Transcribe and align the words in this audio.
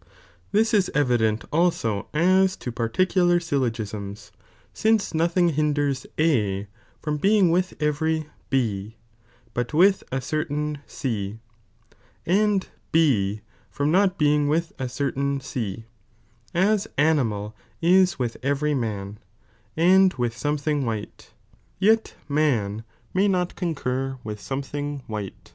i 0.00 0.06
This 0.52 0.72
is 0.72 0.90
evident 0.94 1.40
abo 1.50 2.06
as 2.14 2.56
to 2.56 2.72
particular 2.72 3.38
syllogiaras, 3.38 4.30
lince 4.74 5.12
nothing 5.14 5.50
hinders 5.50 6.06
A 6.18 6.66
from 7.02 7.18
being 7.18 7.50
with 7.50 7.74
every 7.82 8.30
B, 8.48 8.96
bot 9.52 9.74
with 9.74 10.02
B 10.10 10.20
certain 10.22 10.78
C, 10.86 11.38
and 12.24 12.66
B 12.92 13.42
from 13.68 13.92
not 13.92 14.16
being 14.16 14.48
with 14.48 14.72
a 14.78 14.88
certain 14.88 15.38
C, 15.42 15.84
as 16.54 16.88
animal 16.96 17.54
is 17.82 18.18
with 18.18 18.38
every 18.42 18.72
man, 18.72 19.18
and 19.76 20.14
with 20.14 20.34
something 20.34 20.86
white, 20.86 21.34
yet 21.78 22.14
man 22.26 22.84
may 23.12 23.28
not 23.28 23.54
concur 23.54 24.16
with 24.24 24.40
something 24.40 25.02
white. 25.08 25.52